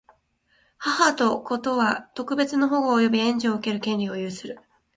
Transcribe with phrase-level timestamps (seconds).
[0.79, 4.57] 母と子とは、特別の保護及び援助を受ける権利を有する。